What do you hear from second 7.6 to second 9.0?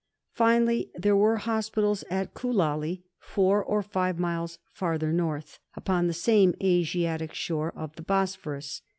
of the Bosphorus.